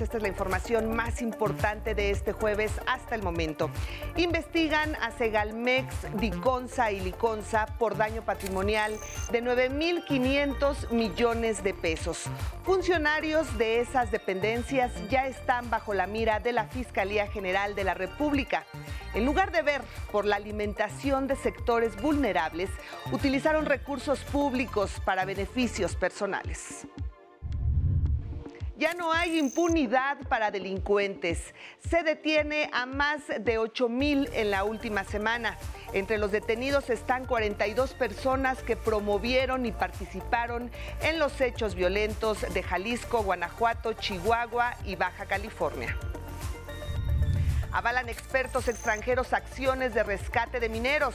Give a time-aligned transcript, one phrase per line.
[0.00, 3.70] Esta es la información más importante de este jueves hasta el momento.
[4.16, 8.96] Investigan a Segalmex, Diconsa y Liconza por daño patrimonial
[9.30, 12.24] de 9.500 millones de pesos.
[12.64, 17.94] Funcionarios de esas dependencias ya están bajo la mira de la Fiscalía General de la
[17.94, 18.64] República.
[19.14, 22.70] En lugar de ver por la alimentación de sectores vulnerables,
[23.12, 26.86] utilizaron recursos públicos para beneficios personales.
[28.82, 31.54] Ya no hay impunidad para delincuentes.
[31.88, 35.56] Se detiene a más de 8 mil en la última semana.
[35.92, 42.60] Entre los detenidos están 42 personas que promovieron y participaron en los hechos violentos de
[42.64, 45.96] Jalisco, Guanajuato, Chihuahua y Baja California.
[47.72, 51.14] Avalan expertos extranjeros acciones de rescate de mineros.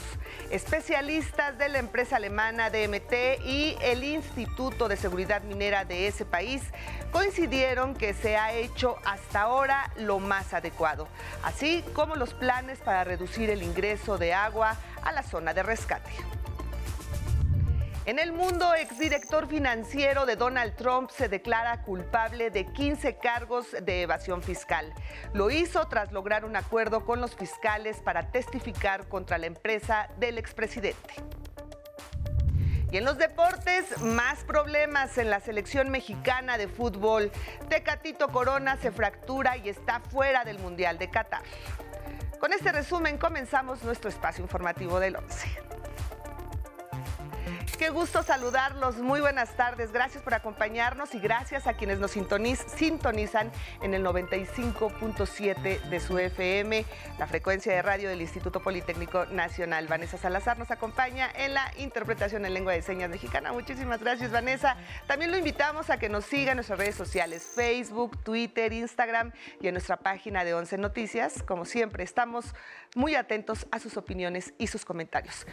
[0.50, 6.64] Especialistas de la empresa alemana DMT y el Instituto de Seguridad Minera de ese país
[7.12, 11.08] coincidieron que se ha hecho hasta ahora lo más adecuado,
[11.44, 16.10] así como los planes para reducir el ingreso de agua a la zona de rescate.
[18.08, 24.04] En el mundo, exdirector financiero de Donald Trump se declara culpable de 15 cargos de
[24.04, 24.94] evasión fiscal.
[25.34, 30.38] Lo hizo tras lograr un acuerdo con los fiscales para testificar contra la empresa del
[30.38, 31.16] expresidente.
[32.92, 37.30] Y en los deportes, más problemas en la selección mexicana de fútbol.
[37.68, 41.44] Tecatito Corona se fractura y está fuera del Mundial de Qatar.
[42.40, 45.67] Con este resumen comenzamos nuestro espacio informativo del 11.
[47.78, 48.98] Qué gusto saludarlos.
[48.98, 49.92] Muy buenas tardes.
[49.92, 53.52] Gracias por acompañarnos y gracias a quienes nos sintonizan
[53.84, 56.84] en el 95.7 de su FM,
[57.20, 59.86] la frecuencia de radio del Instituto Politécnico Nacional.
[59.88, 63.54] Vanessa Salazar nos acompaña en la interpretación en lengua de señas mexicana.
[63.54, 64.76] Muchísimas gracias, Vanessa.
[65.06, 69.68] También lo invitamos a que nos siga en nuestras redes sociales, Facebook, Twitter, Instagram y
[69.68, 71.44] en nuestra página de Once Noticias.
[71.44, 72.56] Como siempre, estamos
[72.96, 75.46] muy atentos a sus opiniones y sus comentarios.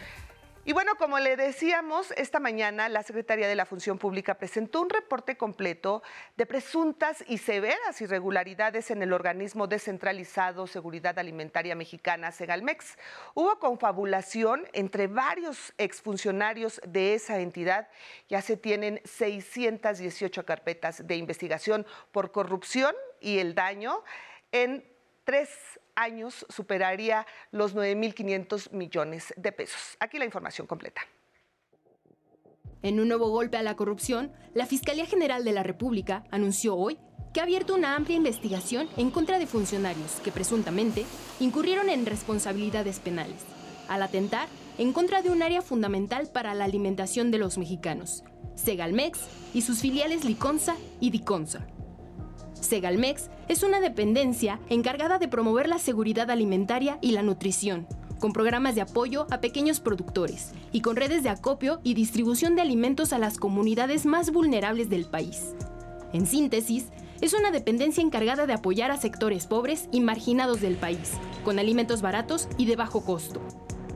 [0.67, 4.89] Y bueno, como le decíamos, esta mañana la Secretaría de la Función Pública presentó un
[4.89, 6.01] reporte completo
[6.37, 12.97] de presuntas y severas irregularidades en el organismo descentralizado Seguridad Alimentaria Mexicana, Segalmex.
[13.35, 17.87] Hubo confabulación entre varios exfuncionarios de esa entidad.
[18.27, 24.03] Ya se tienen 618 carpetas de investigación por corrupción y el daño
[24.51, 24.94] en
[25.25, 25.49] tres
[25.95, 29.97] años superaría los 9.500 millones de pesos.
[29.99, 31.01] Aquí la información completa.
[32.81, 36.99] En un nuevo golpe a la corrupción, la Fiscalía General de la República anunció hoy
[37.33, 41.05] que ha abierto una amplia investigación en contra de funcionarios que presuntamente
[41.39, 43.41] incurrieron en responsabilidades penales,
[43.89, 44.47] al atentar
[44.77, 48.23] en contra de un área fundamental para la alimentación de los mexicanos,
[48.55, 49.19] Segalmex
[49.53, 51.65] y sus filiales Liconza y Diconza.
[52.65, 57.87] Segalmex es una dependencia encargada de promover la seguridad alimentaria y la nutrición,
[58.19, 62.61] con programas de apoyo a pequeños productores y con redes de acopio y distribución de
[62.61, 65.53] alimentos a las comunidades más vulnerables del país.
[66.11, 66.87] En síntesis,
[67.21, 72.01] es una dependencia encargada de apoyar a sectores pobres y marginados del país, con alimentos
[72.01, 73.41] baratos y de bajo costo.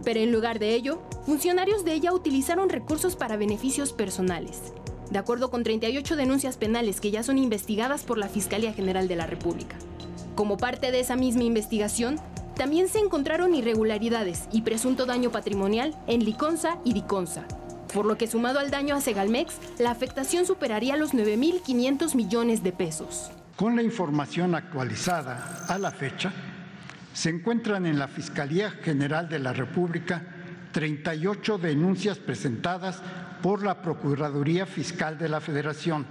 [0.03, 4.73] Pero en lugar de ello, funcionarios de ella utilizaron recursos para beneficios personales,
[5.11, 9.15] de acuerdo con 38 denuncias penales que ya son investigadas por la Fiscalía General de
[9.15, 9.75] la República.
[10.35, 12.19] Como parte de esa misma investigación,
[12.55, 17.45] también se encontraron irregularidades y presunto daño patrimonial en Liconza y Diconza,
[17.93, 22.71] por lo que sumado al daño a Segalmex, la afectación superaría los 9.500 millones de
[22.71, 23.31] pesos.
[23.55, 26.31] Con la información actualizada a la fecha,
[27.13, 30.23] se encuentran en la Fiscalía General de la República
[30.71, 33.01] 38 denuncias presentadas
[33.41, 36.05] por la Procuraduría Fiscal de la Federación,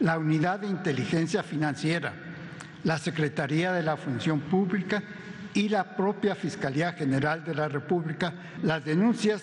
[0.00, 2.12] la Unidad de Inteligencia Financiera,
[2.84, 5.02] la Secretaría de la Función Pública
[5.54, 8.32] y la propia Fiscalía General de la República.
[8.62, 9.42] Las denuncias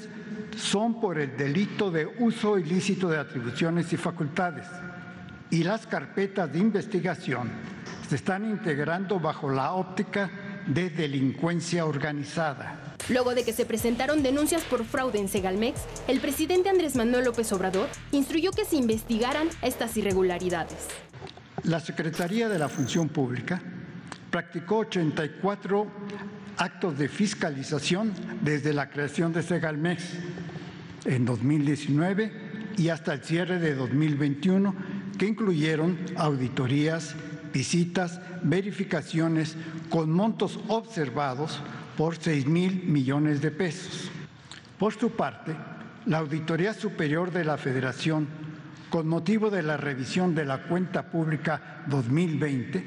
[0.56, 4.66] son por el delito de uso ilícito de atribuciones y facultades
[5.50, 7.50] y las carpetas de investigación
[8.08, 10.30] se están integrando bajo la óptica
[10.68, 12.85] de delincuencia organizada.
[13.10, 17.52] Luego de que se presentaron denuncias por fraude en Segalmex, el presidente Andrés Manuel López
[17.52, 20.88] Obrador instruyó que se investigaran estas irregularidades.
[21.64, 23.62] La Secretaría de la Función Pública
[24.32, 25.88] practicó 84
[26.58, 30.04] actos de fiscalización desde la creación de Segalmex
[31.06, 32.32] en 2019
[32.78, 34.76] y hasta el cierre de 2021,
[35.18, 37.16] que incluyeron auditorías,
[37.54, 39.56] visitas, verificaciones
[39.90, 41.62] con montos observados
[41.98, 44.10] por 6 mil millones de pesos.
[44.78, 45.56] Por su parte,
[46.06, 48.28] la Auditoría Superior de la Federación
[48.96, 52.82] con motivo de la revisión de la cuenta pública 2020,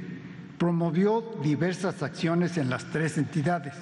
[0.56, 3.75] promovió diversas acciones en las tres entidades,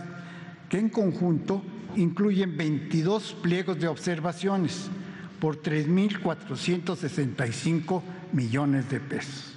[0.69, 1.63] que en conjunto
[1.95, 4.89] incluyen 22 pliegos de observaciones
[5.41, 8.03] por 3.465
[8.33, 9.55] millones de pesos.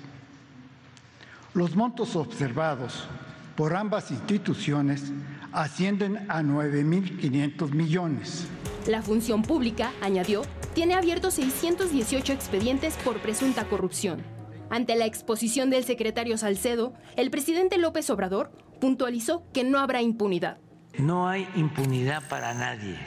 [1.55, 3.07] Los montos observados
[3.55, 5.11] por ambas instituciones
[5.51, 8.47] ascienden a 9.500 millones.
[8.87, 10.43] La función pública, añadió,
[10.73, 14.23] tiene abiertos 618 expedientes por presunta corrupción.
[14.69, 20.57] Ante la exposición del secretario Salcedo, el presidente López Obrador puntualizó que no habrá impunidad.
[20.97, 22.97] No hay impunidad para nadie,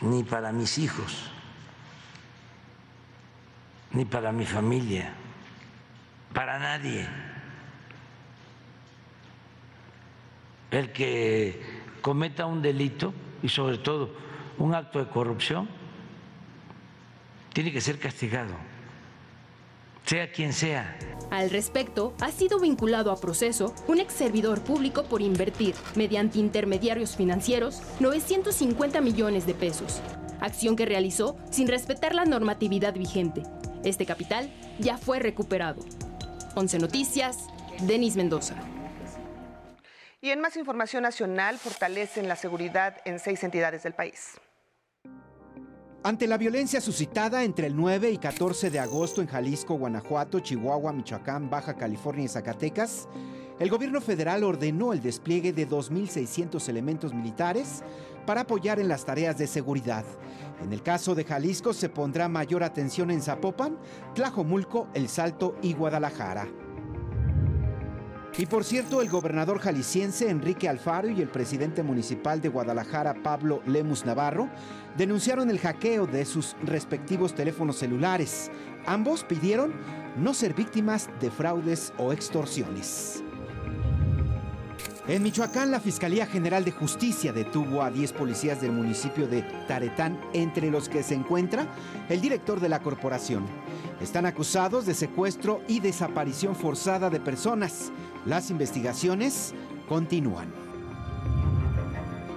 [0.00, 1.30] ni para mis hijos,
[3.92, 5.12] ni para mi familia,
[6.32, 7.06] para nadie.
[10.76, 11.58] El que
[12.02, 14.10] cometa un delito y sobre todo
[14.58, 15.70] un acto de corrupción
[17.54, 18.52] tiene que ser castigado,
[20.04, 20.98] sea quien sea.
[21.30, 27.16] Al respecto, ha sido vinculado a proceso un ex servidor público por invertir, mediante intermediarios
[27.16, 30.02] financieros, 950 millones de pesos,
[30.42, 33.44] acción que realizó sin respetar la normatividad vigente.
[33.82, 35.82] Este capital ya fue recuperado.
[36.54, 37.46] 11 Noticias,
[37.80, 38.56] Denis Mendoza.
[40.26, 44.40] Y en más información nacional, fortalecen la seguridad en seis entidades del país.
[46.02, 50.92] Ante la violencia suscitada entre el 9 y 14 de agosto en Jalisco, Guanajuato, Chihuahua,
[50.92, 53.06] Michoacán, Baja California y Zacatecas,
[53.60, 57.84] el gobierno federal ordenó el despliegue de 2.600 elementos militares
[58.26, 60.04] para apoyar en las tareas de seguridad.
[60.60, 63.78] En el caso de Jalisco se pondrá mayor atención en Zapopan,
[64.16, 66.48] Tlajomulco, El Salto y Guadalajara.
[68.38, 73.62] Y por cierto, el gobernador jalisciense Enrique Alfaro y el presidente municipal de Guadalajara, Pablo
[73.64, 74.50] Lemus Navarro,
[74.98, 78.50] denunciaron el hackeo de sus respectivos teléfonos celulares.
[78.84, 79.72] Ambos pidieron
[80.18, 83.22] no ser víctimas de fraudes o extorsiones.
[85.08, 90.20] En Michoacán, la Fiscalía General de Justicia detuvo a 10 policías del municipio de Taretán,
[90.32, 91.68] entre los que se encuentra
[92.08, 93.46] el director de la corporación.
[94.00, 97.92] Están acusados de secuestro y desaparición forzada de personas.
[98.26, 99.54] Las investigaciones
[99.88, 100.52] continúan.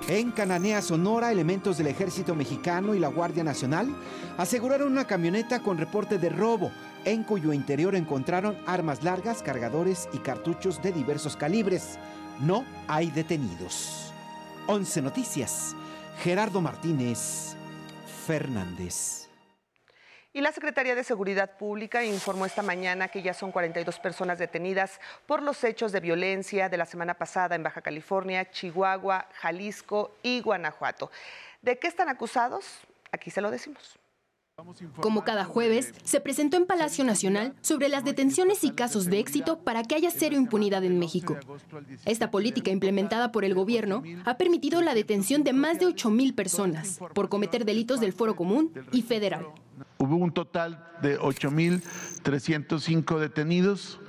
[0.07, 3.95] En Cananea, Sonora, elementos del Ejército Mexicano y la Guardia Nacional
[4.37, 6.71] aseguraron una camioneta con reporte de robo,
[7.05, 11.99] en cuyo interior encontraron armas largas, cargadores y cartuchos de diversos calibres.
[12.39, 14.11] No hay detenidos.
[14.67, 15.75] 11 Noticias.
[16.23, 17.55] Gerardo Martínez
[18.25, 19.28] Fernández.
[20.31, 24.99] Y la Secretaría de Seguridad Pública informó esta mañana que ya son 42 personas detenidas
[25.25, 30.41] por los hechos de violencia de la semana pasada en Baja California, Chihuahua, Jalisco y
[30.41, 31.09] Guanajuato.
[31.63, 32.65] ¿De qué están acusados?
[33.11, 33.97] Aquí se lo decimos.
[35.01, 39.59] Como cada jueves, se presentó en Palacio Nacional sobre las detenciones y casos de éxito
[39.59, 41.37] para que haya cero impunidad en México.
[42.05, 46.99] Esta política implementada por el gobierno ha permitido la detención de más de 8.000 personas
[47.13, 49.47] por cometer delitos del Foro Común y Federal.
[49.97, 53.99] Hubo un total de 8.305 detenidos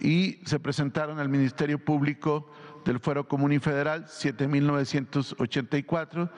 [0.00, 2.48] y se presentaron al Ministerio Público
[2.84, 6.30] del Fuero Común y Federal 7.984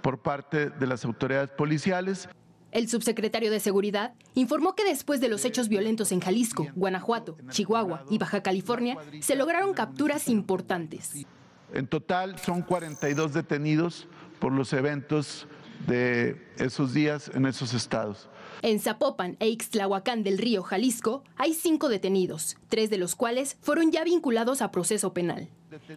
[0.00, 2.30] por parte de las autoridades policiales.
[2.72, 8.04] El subsecretario de Seguridad informó que después de los hechos violentos en Jalisco, Guanajuato, Chihuahua
[8.10, 11.26] y Baja California, se lograron capturas importantes.
[11.72, 14.06] En total son 42 detenidos
[14.38, 15.46] por los eventos
[15.86, 18.28] de esos días en esos estados.
[18.62, 23.90] En Zapopan e Ixtlahuacán del Río, Jalisco, hay cinco detenidos, tres de los cuales fueron
[23.90, 25.48] ya vinculados a proceso penal.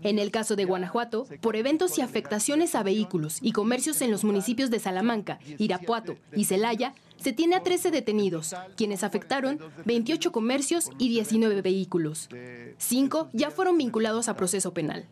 [0.01, 4.24] En el caso de Guanajuato, por eventos y afectaciones a vehículos y comercios en los
[4.24, 10.89] municipios de Salamanca, Irapuato y Celaya, se tiene a 13 detenidos, quienes afectaron 28 comercios
[10.98, 12.30] y 19 vehículos.
[12.77, 15.08] Cinco ya fueron vinculados a proceso penal.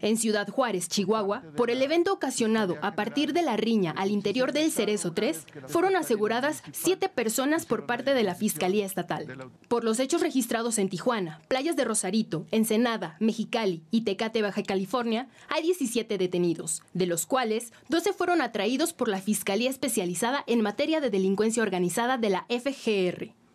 [0.00, 4.52] En Ciudad Juárez, Chihuahua, por el evento ocasionado a partir de la riña al interior
[4.52, 9.50] del Cerezo 3, fueron aseguradas siete personas por parte de la Fiscalía Estatal.
[9.68, 15.28] Por los hechos registrados en Tijuana, playas de Rosarito, Ensenada, Mexicali y Tecate, Baja California,
[15.48, 21.00] hay 17 detenidos, de los cuales 12 fueron atraídos por la Fiscalía Especializada en Materia
[21.00, 23.45] de Delincuencia Organizada de la FGR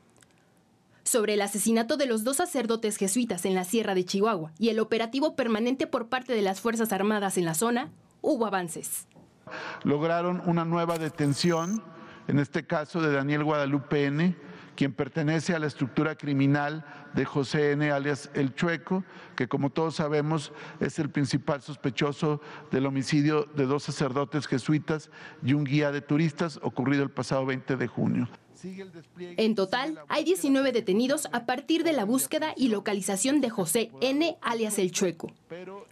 [1.12, 4.80] sobre el asesinato de los dos sacerdotes jesuitas en la Sierra de Chihuahua y el
[4.80, 7.90] operativo permanente por parte de las Fuerzas Armadas en la zona,
[8.22, 9.08] hubo avances.
[9.84, 11.84] Lograron una nueva detención,
[12.30, 14.38] en este caso de Daniel Guadalupe N.,
[14.78, 17.92] quien pertenece a la estructura criminal de José N.
[17.92, 19.04] alias El Chueco,
[19.36, 22.40] que como todos sabemos es el principal sospechoso
[22.72, 25.12] del homicidio de dos sacerdotes jesuitas
[25.44, 28.30] y un guía de turistas ocurrido el pasado 20 de junio.
[29.38, 34.38] En total, hay 19 detenidos a partir de la búsqueda y localización de José N.
[34.42, 35.32] alias El Chueco.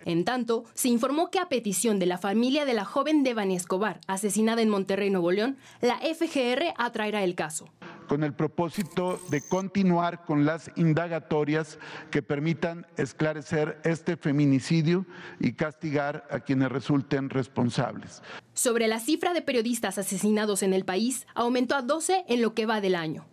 [0.05, 3.99] En tanto, se informó que a petición de la familia de la joven Devani Escobar,
[4.07, 7.69] asesinada en Monterrey, Nuevo León, la FGR atraerá el caso
[8.09, 11.77] con el propósito de continuar con las indagatorias
[12.11, 15.05] que permitan esclarecer este feminicidio
[15.39, 18.21] y castigar a quienes resulten responsables.
[18.53, 22.65] Sobre la cifra de periodistas asesinados en el país, aumentó a 12 en lo que
[22.65, 23.27] va del año.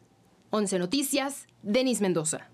[0.50, 2.50] 11 Noticias, Denis Mendoza.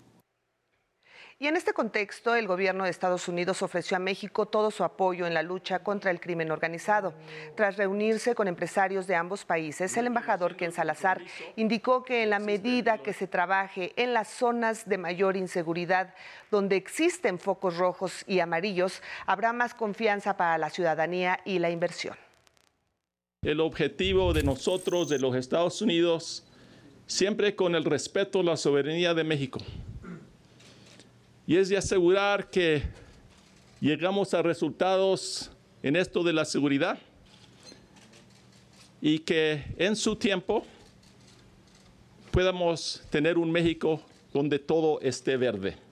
[1.43, 5.27] Y en este contexto, el gobierno de Estados Unidos ofreció a México todo su apoyo
[5.27, 7.13] en la lucha contra el crimen organizado.
[7.57, 11.19] Tras reunirse con empresarios de ambos países, el embajador Ken Salazar
[11.57, 16.13] indicó que en la medida que se trabaje en las zonas de mayor inseguridad,
[16.49, 22.15] donde existen focos rojos y amarillos, habrá más confianza para la ciudadanía y la inversión.
[23.41, 26.45] El objetivo de nosotros, de los Estados Unidos,
[27.05, 29.59] siempre con el respeto a la soberanía de México
[31.45, 32.83] y es de asegurar que
[33.81, 36.97] llegamos a resultados en esto de la seguridad
[39.01, 40.65] y que en su tiempo
[42.31, 44.01] podamos tener un México
[44.33, 45.82] donde todo esté verde.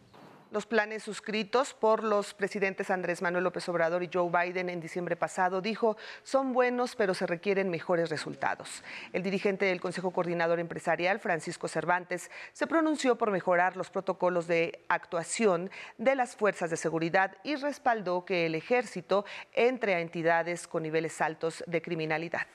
[0.51, 5.15] Los planes suscritos por los presidentes Andrés Manuel López Obrador y Joe Biden en diciembre
[5.15, 8.83] pasado dijo son buenos pero se requieren mejores resultados.
[9.13, 14.83] El dirigente del Consejo Coordinador Empresarial, Francisco Cervantes, se pronunció por mejorar los protocolos de
[14.89, 20.83] actuación de las fuerzas de seguridad y respaldó que el ejército entre a entidades con
[20.83, 22.45] niveles altos de criminalidad.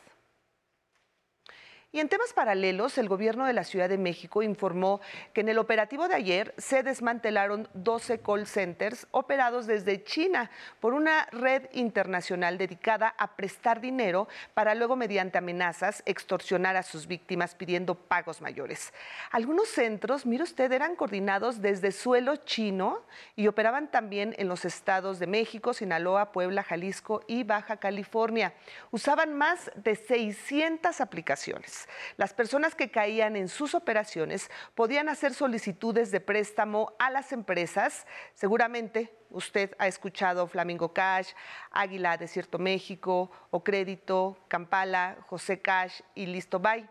[1.97, 5.00] Y en temas paralelos, el gobierno de la Ciudad de México informó
[5.33, 10.93] que en el operativo de ayer se desmantelaron 12 call centers operados desde China por
[10.93, 17.55] una red internacional dedicada a prestar dinero para luego mediante amenazas extorsionar a sus víctimas
[17.55, 18.93] pidiendo pagos mayores.
[19.31, 25.19] Algunos centros, mire usted, eran coordinados desde suelo chino y operaban también en los estados
[25.19, 28.53] de México, Sinaloa, Puebla, Jalisco y Baja California.
[28.91, 31.86] Usaban más de 600 aplicaciones.
[32.16, 38.07] Las personas que caían en sus operaciones podían hacer solicitudes de préstamo a las empresas.
[38.35, 41.31] Seguramente usted ha escuchado Flamingo Cash,
[41.71, 46.88] Águila Desierto México, O Crédito, Campala, José Cash y Listo Buy.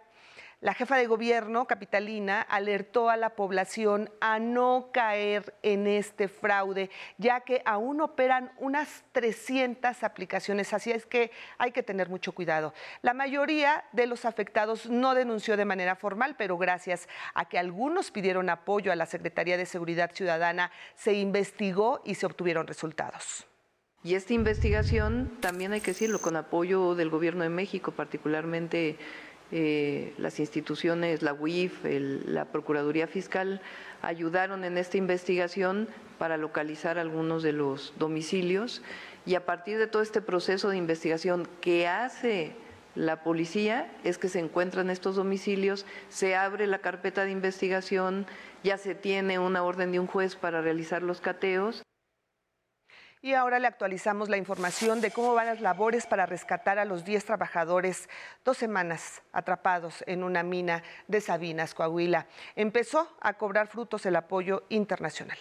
[0.65, 6.89] La jefa de gobierno capitalina alertó a la población a no caer en este fraude,
[7.19, 11.29] ya que aún operan unas 300 aplicaciones, así es que
[11.59, 12.73] hay que tener mucho cuidado.
[13.03, 18.09] La mayoría de los afectados no denunció de manera formal, pero gracias a que algunos
[18.09, 23.45] pidieron apoyo a la Secretaría de Seguridad Ciudadana, se investigó y se obtuvieron resultados.
[24.03, 28.97] Y esta investigación, también hay que decirlo, con apoyo del Gobierno de México, particularmente
[29.57, 33.61] eh, las instituciones, la UIF, la Procuraduría Fiscal,
[34.01, 38.81] ayudaron en esta investigación para localizar algunos de los domicilios
[39.25, 42.51] y a partir de todo este proceso de investigación que hace
[42.95, 48.25] la policía es que se encuentran estos domicilios, se abre la carpeta de investigación,
[48.61, 51.84] ya se tiene una orden de un juez para realizar los cateos.
[53.25, 57.03] Y ahora le actualizamos la información de cómo van las labores para rescatar a los
[57.03, 58.07] 10 trabajadores
[58.43, 62.27] dos semanas atrapados en una mina de Sabinas, Coahuila.
[62.55, 65.39] Empezó a cobrar frutos el apoyo internacional.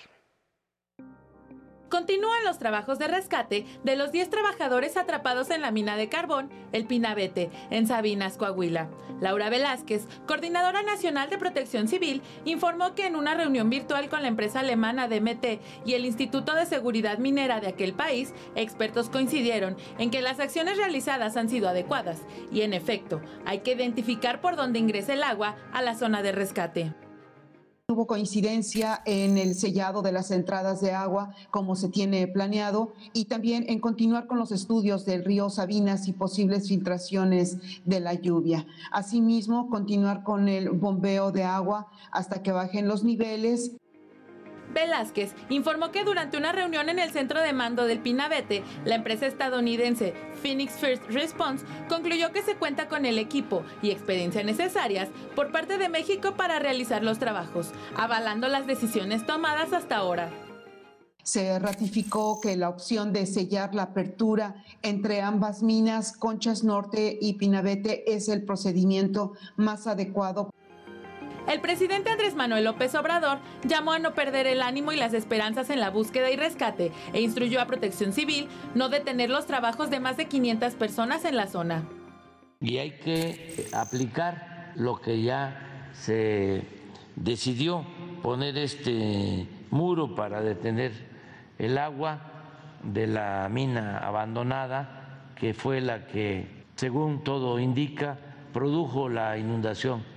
[1.88, 6.50] Continúan los trabajos de rescate de los 10 trabajadores atrapados en la mina de carbón,
[6.72, 8.88] el Pinabete, en Sabinas, Coahuila.
[9.20, 14.28] Laura Velázquez, coordinadora nacional de protección civil, informó que en una reunión virtual con la
[14.28, 20.10] empresa alemana DMT y el Instituto de Seguridad Minera de aquel país, expertos coincidieron en
[20.10, 24.78] que las acciones realizadas han sido adecuadas y, en efecto, hay que identificar por dónde
[24.78, 27.03] ingresa el agua a la zona de rescate.
[27.92, 33.26] Hubo coincidencia en el sellado de las entradas de agua como se tiene planeado y
[33.26, 38.66] también en continuar con los estudios del río Sabinas y posibles filtraciones de la lluvia.
[38.90, 43.72] Asimismo, continuar con el bombeo de agua hasta que bajen los niveles
[44.74, 49.26] Velázquez informó que durante una reunión en el centro de mando del Pinabete, la empresa
[49.26, 55.52] estadounidense Phoenix First Response concluyó que se cuenta con el equipo y experiencia necesarias por
[55.52, 60.30] parte de México para realizar los trabajos, avalando las decisiones tomadas hasta ahora
[61.24, 67.32] se ratificó que la opción de sellar la apertura entre ambas minas, Conchas Norte y
[67.34, 70.50] Pinabete, es el procedimiento más adecuado.
[71.46, 75.70] El presidente Andrés Manuel López Obrador llamó a no perder el ánimo y las esperanzas
[75.70, 80.00] en la búsqueda y rescate e instruyó a Protección Civil no detener los trabajos de
[80.00, 81.84] más de 500 personas en la zona.
[82.60, 86.62] Y hay que aplicar lo que ya se
[87.14, 87.84] decidió,
[88.22, 90.92] poner este muro para detener
[91.58, 92.20] el agua
[92.82, 98.18] de la mina abandonada, que fue la que, según todo indica,
[98.52, 100.13] produjo la inundación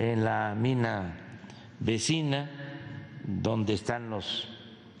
[0.00, 1.14] en la mina
[1.78, 2.50] vecina
[3.22, 4.48] donde están los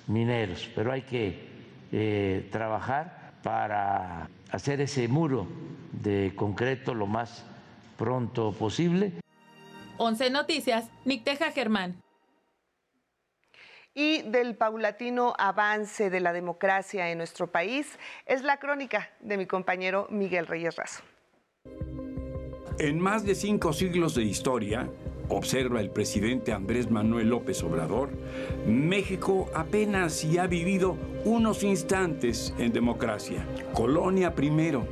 [0.06, 0.68] mineros.
[0.74, 1.48] Pero hay que
[1.90, 5.46] eh, trabajar para hacer ese muro
[5.92, 7.46] de concreto lo más
[7.96, 9.12] pronto posible.
[9.96, 11.96] 11 Noticias, Nicteja Germán
[13.94, 19.46] y del paulatino avance de la democracia en nuestro país es la crónica de mi
[19.46, 21.02] compañero Miguel Reyes Razo.
[22.80, 24.88] En más de cinco siglos de historia,
[25.28, 28.08] observa el presidente Andrés Manuel López Obrador,
[28.66, 30.96] México apenas si ha vivido
[31.26, 33.46] unos instantes en democracia.
[33.74, 34.86] Colonia primero,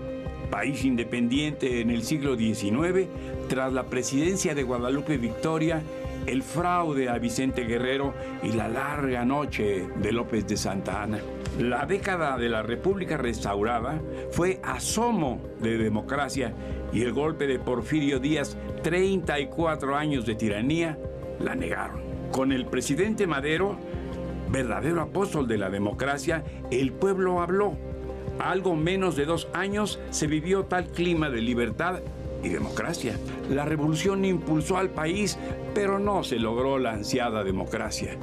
[0.50, 3.09] país independiente en el siglo XIX,
[3.49, 5.83] tras la presidencia de Guadalupe Victoria,
[6.28, 11.20] el fraude a Vicente Guerrero y la larga noche de López de Santa Ana.
[11.58, 16.52] La década de la República restaurada fue asomo de democracia
[16.92, 20.99] y el golpe de Porfirio Díaz, 34 años de tiranía,
[21.40, 22.02] la negaron.
[22.30, 23.78] Con el presidente Madero,
[24.50, 27.75] verdadero apóstol de la democracia, el pueblo habló.
[28.38, 32.00] Algo menos de dos años se vivió tal clima de libertad
[32.42, 33.16] y democracia.
[33.50, 35.38] La revolución impulsó al país,
[35.75, 38.16] pero no se logró la ansiada democracia.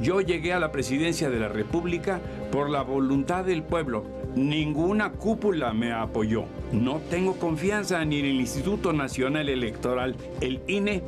[0.00, 4.04] Yo llegué a la presidencia de la República por la voluntad del pueblo.
[4.34, 6.44] Ninguna cúpula me apoyó.
[6.72, 11.02] No tengo confianza ni en el Instituto Nacional Electoral, el INE,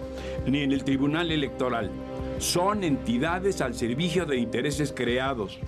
[0.46, 1.90] ni en el Tribunal Electoral.
[2.38, 5.58] Son entidades al servicio de intereses creados.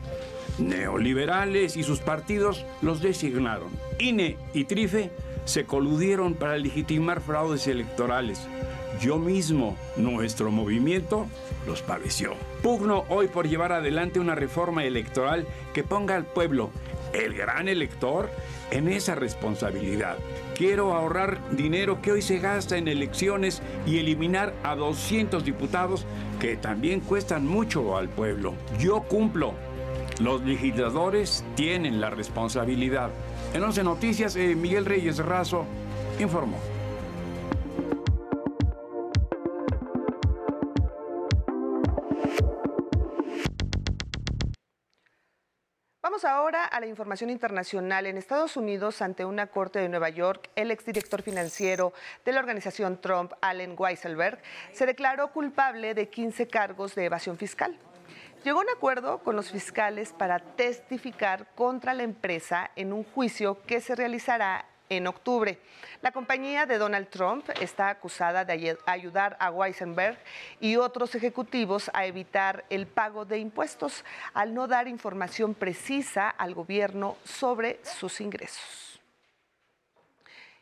[0.58, 3.70] Neoliberales y sus partidos los designaron.
[3.98, 5.10] INE y TRIFE
[5.48, 8.46] se coludieron para legitimar fraudes electorales.
[9.00, 11.26] Yo mismo, nuestro movimiento,
[11.66, 12.34] los padeció.
[12.62, 16.70] Pugno hoy por llevar adelante una reforma electoral que ponga al pueblo,
[17.14, 18.28] el gran elector,
[18.70, 20.18] en esa responsabilidad.
[20.54, 26.04] Quiero ahorrar dinero que hoy se gasta en elecciones y eliminar a 200 diputados
[26.40, 28.52] que también cuestan mucho al pueblo.
[28.78, 29.54] Yo cumplo.
[30.20, 33.10] Los legisladores tienen la responsabilidad.
[33.54, 35.64] En 11 Noticias, eh, Miguel Reyes Razo
[36.18, 36.58] informó.
[46.02, 48.06] Vamos ahora a la información internacional.
[48.06, 51.94] En Estados Unidos, ante una corte de Nueva York, el exdirector financiero
[52.26, 54.40] de la organización Trump, Allen Weisselberg,
[54.72, 57.78] se declaró culpable de 15 cargos de evasión fiscal
[58.44, 63.62] llegó a un acuerdo con los fiscales para testificar contra la empresa en un juicio
[63.66, 65.58] que se realizará en octubre.
[66.00, 70.18] La compañía de Donald Trump está acusada de ayudar a Weisenberg
[70.60, 76.54] y otros ejecutivos a evitar el pago de impuestos al no dar información precisa al
[76.54, 78.87] gobierno sobre sus ingresos.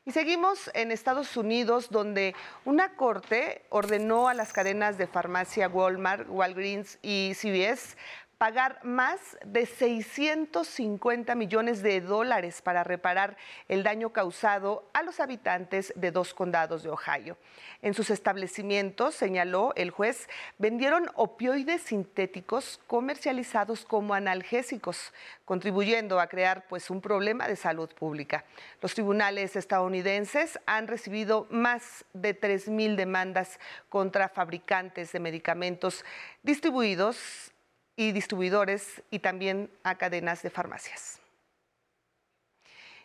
[0.08, 6.28] Y seguimos en Estados Unidos, donde una corte ordenó a las cadenas de farmacia Walmart,
[6.28, 7.96] Walgreens y CVS
[8.38, 15.92] pagar más de 650 millones de dólares para reparar el daño causado a los habitantes
[15.96, 17.38] de dos condados de Ohio.
[17.80, 25.14] En sus establecimientos, señaló el juez, vendieron opioides sintéticos comercializados como analgésicos,
[25.46, 28.44] contribuyendo a crear pues un problema de salud pública.
[28.82, 36.04] Los tribunales estadounidenses han recibido más de 3.000 demandas contra fabricantes de medicamentos
[36.42, 37.52] distribuidos
[37.96, 41.20] y distribuidores y también a cadenas de farmacias.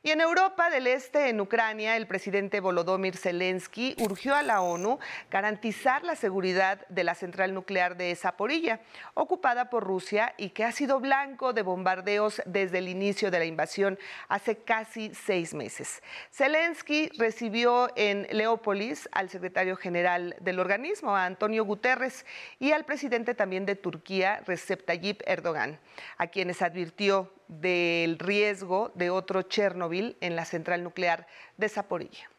[0.04, 4.98] Y en Europa del Este, en Ucrania, el presidente Volodymyr Zelensky urgió a la ONU
[5.30, 8.80] garantizar la seguridad de la central nuclear de Zaporilla,
[9.14, 13.46] ocupada por Rusia y que ha sido blanco de bombardeos desde el inicio de la
[13.46, 16.02] invasión hace casi seis meses.
[16.32, 22.26] Zelensky recibió en Leópolis al secretario general del organismo, a Antonio Guterres,
[22.58, 25.80] y al presidente también de Turquía, Recep Tayyip Erdogan,
[26.18, 32.30] a quienes advirtió del riesgo de otro Chernobyl en la central nuclear de Zaporilla.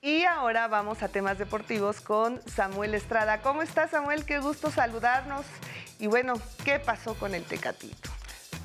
[0.00, 3.40] Y ahora vamos a temas deportivos con Samuel Estrada.
[3.40, 4.24] ¿Cómo estás, Samuel?
[4.24, 5.46] Qué gusto saludarnos.
[5.98, 8.17] Y bueno, ¿qué pasó con el Tecatito?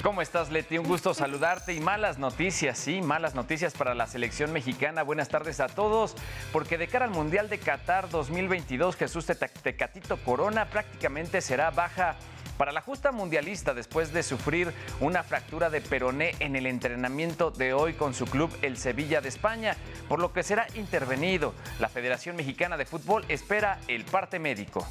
[0.04, 0.78] ¿Cómo estás, Leti?
[0.78, 5.02] Un gusto saludarte y malas noticias, sí, malas noticias para la selección mexicana.
[5.02, 6.14] Buenas tardes a todos,
[6.52, 12.18] porque de cara al Mundial de Qatar 2022, Jesús Tecatito Corona prácticamente será baja
[12.58, 17.72] para la justa mundialista después de sufrir una fractura de peroné en el entrenamiento de
[17.72, 19.78] hoy con su club el Sevilla de España,
[20.10, 21.54] por lo que será intervenido.
[21.80, 24.86] La Federación Mexicana de Fútbol espera el parte médico.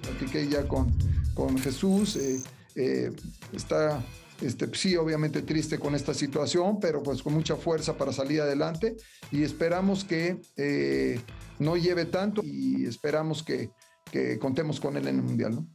[0.00, 0.96] Platiqué ya con,
[1.34, 2.40] con Jesús, eh,
[2.76, 3.10] eh,
[3.52, 4.00] está
[4.44, 8.96] este, sí, obviamente triste con esta situación, pero pues con mucha fuerza para salir adelante
[9.30, 11.20] y esperamos que eh,
[11.58, 13.70] no lleve tanto y esperamos que,
[14.10, 15.54] que contemos con él en el Mundial.
[15.56, 15.68] ¿no?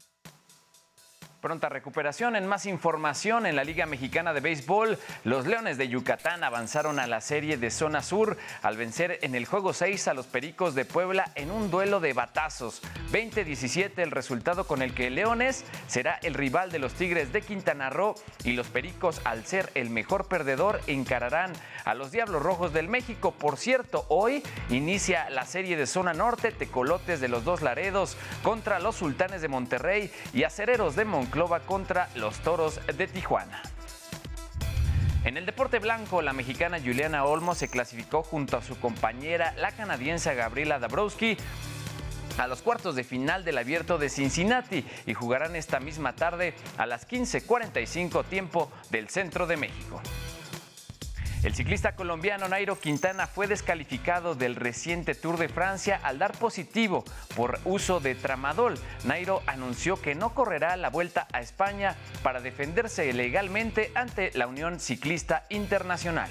[1.41, 2.35] Pronta recuperación.
[2.35, 7.07] En más información, en la Liga Mexicana de Béisbol, los Leones de Yucatán avanzaron a
[7.07, 10.83] la serie de zona sur al vencer en el juego 6 a los Pericos de
[10.83, 12.81] Puebla en un duelo de batazos.
[13.13, 17.89] 20-17 el resultado con el que Leones será el rival de los Tigres de Quintana
[17.89, 21.53] Roo y los Pericos, al ser el mejor perdedor, encararán
[21.85, 23.31] a los Diablos Rojos del México.
[23.31, 28.79] Por cierto, hoy inicia la serie de zona norte, Tecolotes de los Dos Laredos contra
[28.79, 33.61] los Sultanes de Monterrey y Acereros de Monterrey Clova contra los Toros de Tijuana.
[35.25, 39.71] En el deporte blanco, la mexicana Juliana Olmo se clasificó junto a su compañera, la
[39.71, 41.37] canadiense Gabriela Dabrowski,
[42.37, 46.85] a los cuartos de final del abierto de Cincinnati y jugarán esta misma tarde a
[46.85, 50.01] las 15:45 tiempo del centro de México.
[51.41, 57.05] El ciclista colombiano Nairo Quintana fue descalificado del reciente Tour de Francia al dar positivo
[57.33, 58.77] por uso de tramadol.
[59.05, 64.81] Nairo anunció que no correrá la vuelta a España para defenderse legalmente ante la Unión
[64.81, 66.29] Ciclista Internacional.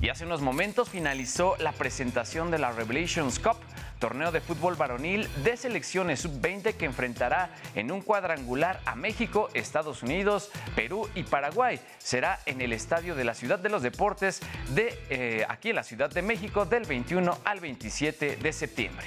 [0.00, 3.56] Y hace unos momentos finalizó la presentación de la Revelations Cup,
[3.98, 10.02] torneo de fútbol varonil de selecciones sub-20 que enfrentará en un cuadrangular a México, Estados
[10.02, 11.80] Unidos, Perú y Paraguay.
[11.98, 14.40] Será en el Estadio de la Ciudad de los Deportes
[14.74, 19.06] de eh, aquí en la Ciudad de México del 21 al 27 de septiembre.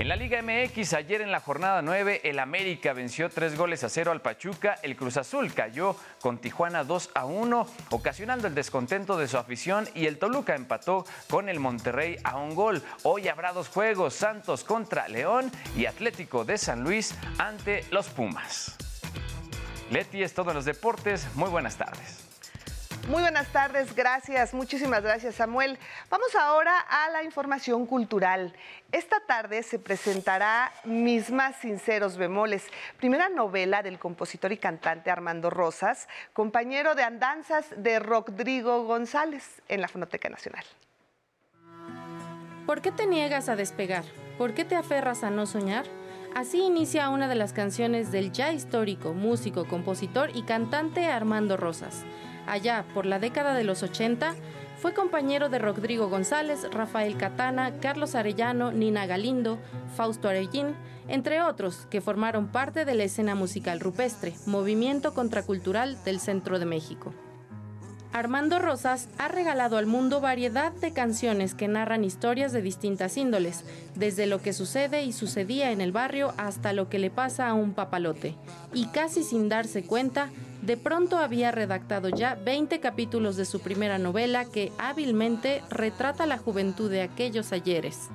[0.00, 3.90] En la Liga MX, ayer en la jornada 9, el América venció tres goles a
[3.90, 9.18] cero al Pachuca, el Cruz Azul cayó con Tijuana 2 a 1, ocasionando el descontento
[9.18, 12.82] de su afición y el Toluca empató con el Monterrey a un gol.
[13.02, 18.78] Hoy habrá dos juegos, Santos contra León y Atlético de San Luis ante los Pumas.
[19.90, 22.29] Leti es todo en los deportes, muy buenas tardes.
[23.08, 25.78] Muy buenas tardes, gracias, muchísimas gracias Samuel.
[26.10, 28.54] Vamos ahora a la información cultural.
[28.92, 32.66] Esta tarde se presentará Mis más sinceros bemoles,
[32.98, 39.80] primera novela del compositor y cantante Armando Rosas, compañero de andanzas de Rodrigo González en
[39.80, 40.64] la Fonoteca Nacional.
[42.66, 44.04] ¿Por qué te niegas a despegar?
[44.38, 45.86] ¿Por qué te aferras a no soñar?
[46.36, 52.04] Así inicia una de las canciones del ya histórico músico, compositor y cantante Armando Rosas
[52.50, 54.34] allá por la década de los 80,
[54.80, 59.58] fue compañero de Rodrigo González, Rafael Catana, Carlos Arellano, Nina Galindo,
[59.94, 60.74] Fausto Arellín,
[61.08, 66.66] entre otros que formaron parte de la escena musical rupestre, movimiento contracultural del centro de
[66.66, 67.12] México.
[68.12, 73.64] Armando Rosas ha regalado al mundo variedad de canciones que narran historias de distintas índoles,
[73.94, 77.54] desde lo que sucede y sucedía en el barrio hasta lo que le pasa a
[77.54, 78.34] un papalote,
[78.74, 80.30] y casi sin darse cuenta,
[80.62, 86.38] de pronto había redactado ya 20 capítulos de su primera novela que hábilmente retrata la
[86.38, 88.08] juventud de aquellos ayeres.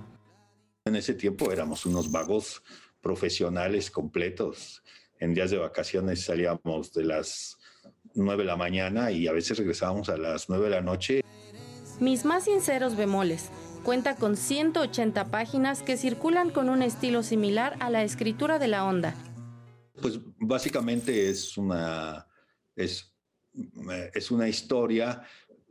[0.86, 2.62] En ese tiempo éramos unos vagos
[3.02, 4.84] profesionales completos.
[5.20, 7.58] En días de vacaciones salíamos de las
[8.14, 11.22] 9 de la mañana y a veces regresábamos a las 9 de la noche.
[12.00, 13.50] Mis más sinceros bemoles.
[13.84, 18.86] Cuenta con 180 páginas que circulan con un estilo similar a la escritura de la
[18.86, 19.14] onda.
[20.02, 22.25] Pues básicamente es una
[22.76, 23.14] es,
[23.92, 25.24] eh, es una historia,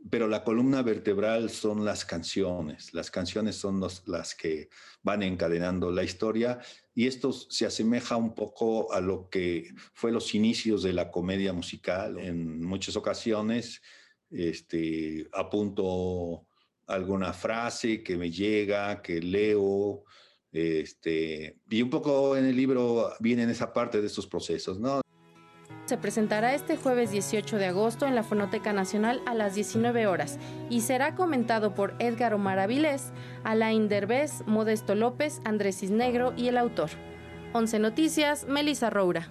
[0.09, 2.93] pero la columna vertebral son las canciones.
[2.93, 4.69] Las canciones son las que
[5.01, 6.59] van encadenando la historia
[6.93, 11.53] y esto se asemeja un poco a lo que fue los inicios de la comedia
[11.53, 12.19] musical.
[12.19, 13.81] En muchas ocasiones
[14.29, 16.45] este, apunto
[16.87, 20.03] alguna frase que me llega, que leo,
[20.51, 25.01] este, y un poco en el libro viene en esa parte de estos procesos, ¿no?
[25.85, 30.39] Se presentará este jueves 18 de agosto en la Fonoteca Nacional a las 19 horas
[30.69, 33.11] y será comentado por Edgar Omar Avilés,
[33.43, 36.89] Alain Derbez, Modesto López, Andrés Cisnegro y el autor.
[37.53, 39.29] 11 Noticias, Melissa Roura.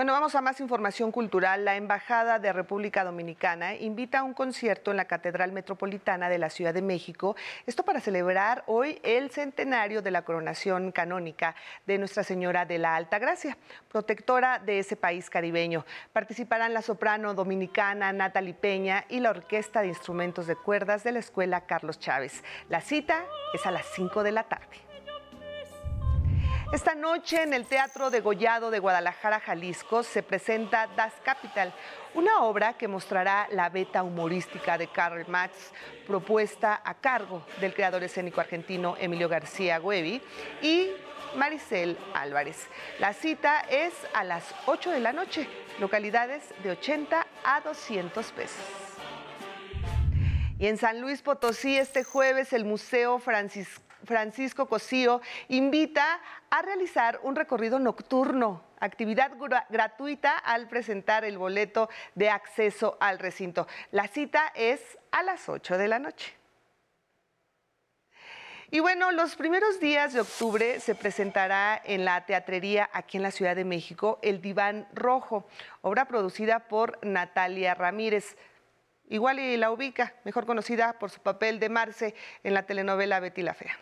[0.00, 1.66] Bueno, vamos a más información cultural.
[1.66, 6.48] La Embajada de República Dominicana invita a un concierto en la Catedral Metropolitana de la
[6.48, 7.36] Ciudad de México.
[7.66, 11.54] Esto para celebrar hoy el centenario de la coronación canónica
[11.86, 13.58] de Nuestra Señora de la Alta Gracia,
[13.90, 15.84] protectora de ese país caribeño.
[16.14, 21.18] Participarán la soprano dominicana Natalie Peña y la Orquesta de Instrumentos de Cuerdas de la
[21.18, 22.42] Escuela Carlos Chávez.
[22.70, 24.89] La cita es a las 5 de la tarde.
[26.72, 31.74] Esta noche en el Teatro de Gollado de Guadalajara, Jalisco, se presenta Das Capital,
[32.14, 35.72] una obra que mostrará la beta humorística de Karl Marx,
[36.06, 40.22] propuesta a cargo del creador escénico argentino Emilio García Guevi
[40.62, 40.90] y
[41.34, 42.68] Maricel Álvarez.
[43.00, 45.48] La cita es a las 8 de la noche,
[45.80, 48.64] localidades de 80 a 200 pesos.
[50.56, 57.20] Y en San Luis Potosí, este jueves, el Museo Francisco Francisco Cosío invita a realizar
[57.22, 59.32] un recorrido nocturno, actividad
[59.68, 63.66] gratuita al presentar el boleto de acceso al recinto.
[63.90, 64.80] La cita es
[65.12, 66.40] a las 8 de la noche.
[68.72, 73.32] Y bueno, los primeros días de octubre se presentará en la teatrería aquí en la
[73.32, 75.44] Ciudad de México El Diván Rojo,
[75.82, 78.36] obra producida por Natalia Ramírez.
[79.08, 83.42] Igual y la ubica, mejor conocida por su papel de Marce en la telenovela Betty
[83.42, 83.76] la Fea.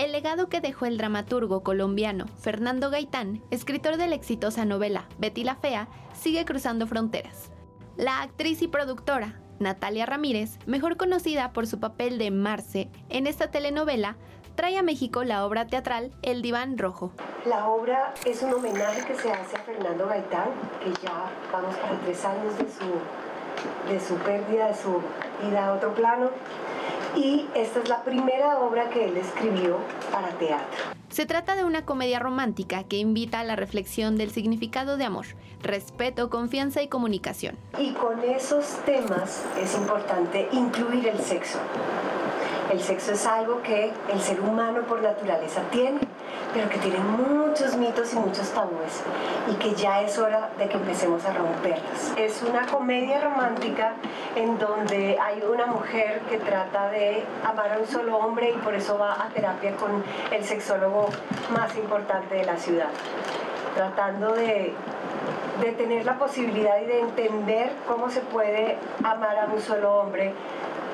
[0.00, 5.44] El legado que dejó el dramaturgo colombiano Fernando Gaitán, escritor de la exitosa novela Betty
[5.44, 7.50] la Fea, sigue cruzando fronteras.
[7.98, 13.50] La actriz y productora Natalia Ramírez, mejor conocida por su papel de Marce en esta
[13.50, 14.16] telenovela,
[14.54, 17.12] trae a México la obra teatral El Diván Rojo.
[17.44, 20.48] La obra es un homenaje que se hace a Fernando Gaitán,
[20.82, 25.02] que ya vamos para tres años de su, de su pérdida, de su
[25.46, 26.30] ida a otro plano
[27.16, 29.78] y esta es la primera obra que él escribió
[30.12, 30.78] para teatro.
[31.08, 35.26] Se trata de una comedia romántica que invita a la reflexión del significado de amor,
[35.62, 37.56] respeto, confianza y comunicación.
[37.78, 41.58] Y con esos temas es importante incluir el sexo.
[42.72, 45.98] El sexo es algo que el ser humano por naturaleza tiene
[46.52, 49.02] pero que tienen muchos mitos y muchos tabúes
[49.50, 52.12] y que ya es hora de que empecemos a romperlos.
[52.16, 53.94] Es una comedia romántica
[54.36, 58.74] en donde hay una mujer que trata de amar a un solo hombre y por
[58.74, 61.08] eso va a terapia con el sexólogo
[61.52, 62.90] más importante de la ciudad,
[63.74, 64.72] tratando de,
[65.60, 70.32] de tener la posibilidad y de entender cómo se puede amar a un solo hombre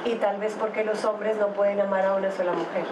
[0.04, 2.84] y tal vez porque los hombres no pueden amar a una sola mujer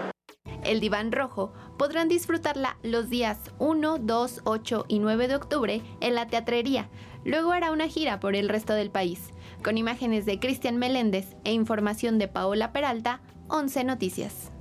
[0.65, 6.15] el Diván Rojo, podrán disfrutarla los días 1, 2, 8 y 9 de octubre en
[6.15, 6.89] la teatrería.
[7.25, 9.31] Luego hará una gira por el resto del país,
[9.65, 14.53] con imágenes de Cristian Meléndez e información de Paola Peralta, 11 Noticias.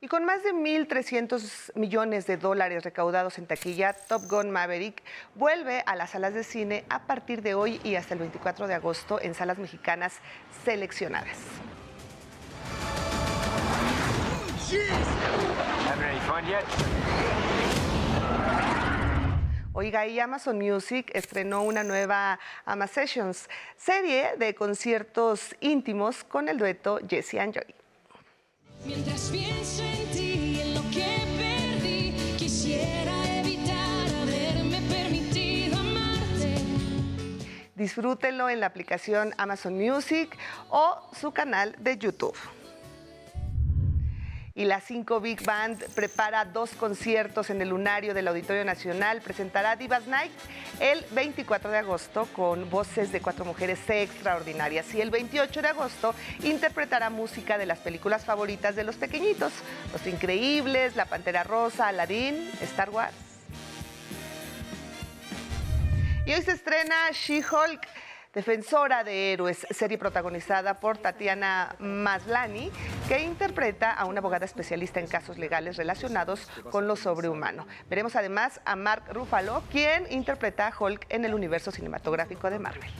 [0.00, 5.02] Y con más de 1.300 millones de dólares recaudados en taquilla, Top Gun Maverick
[5.36, 8.74] vuelve a las salas de cine a partir de hoy y hasta el 24 de
[8.74, 10.18] agosto en salas mexicanas
[10.64, 11.38] seleccionadas.
[19.76, 26.58] Oiga, y Amazon Music estrenó una nueva Ama Sessions, serie de conciertos íntimos con el
[26.58, 27.74] dueto Jesse and Joy.
[28.84, 36.54] Mientras pienso en ti, en lo que perdí, quisiera evitar haberme permitido amarte.
[37.74, 40.38] Disfrútenlo en la aplicación Amazon Music
[40.70, 42.36] o su canal de YouTube
[44.56, 49.20] y la 5 Big Band prepara dos conciertos en el lunario del Auditorio Nacional.
[49.20, 50.30] Presentará Divas Night
[50.78, 56.14] el 24 de agosto con voces de cuatro mujeres extraordinarias y el 28 de agosto
[56.44, 59.52] interpretará música de las películas favoritas de los pequeñitos,
[59.92, 63.14] Los Increíbles, La Pantera Rosa, Aladdin, Star Wars.
[66.26, 67.86] Y hoy se estrena She-Hulk
[68.34, 72.72] Defensora de Héroes, serie protagonizada por Tatiana Maslani,
[73.06, 77.64] que interpreta a una abogada especialista en casos legales relacionados con lo sobrehumano.
[77.88, 82.90] Veremos además a Mark Ruffalo, quien interpreta a Hulk en el universo cinematográfico de Marvel.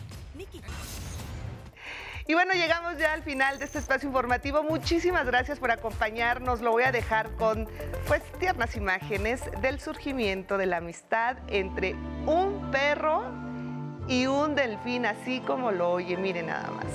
[2.26, 4.62] Y bueno, llegamos ya al final de este espacio informativo.
[4.62, 6.60] Muchísimas gracias por acompañarnos.
[6.62, 7.68] Lo voy a dejar con
[8.06, 11.94] pues tiernas imágenes del surgimiento de la amistad entre
[12.24, 13.53] un perro
[14.08, 16.86] y un delfín, así como lo oye, mire nada más.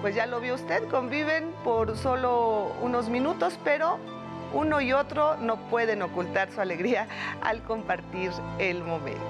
[0.00, 3.98] Pues ya lo vio usted, conviven por solo unos minutos, pero
[4.54, 7.06] uno y otro no pueden ocultar su alegría
[7.42, 9.20] al compartir el momento.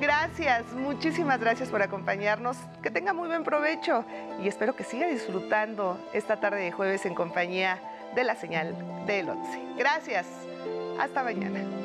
[0.00, 2.56] Gracias, muchísimas gracias por acompañarnos.
[2.82, 4.04] Que tenga muy buen provecho
[4.42, 7.80] y espero que siga disfrutando esta tarde de jueves en compañía
[8.14, 8.74] de la señal
[9.06, 9.74] del 11.
[9.76, 10.26] Gracias.
[10.98, 11.81] Hasta mañana.